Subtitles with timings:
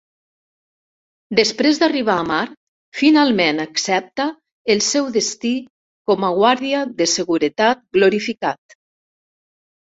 [1.39, 2.55] Després d'arribar a Mart,
[3.01, 4.27] finalment accepta
[4.77, 5.53] el seu destí
[6.11, 8.79] com a "guàrdia de seguretat glorificat".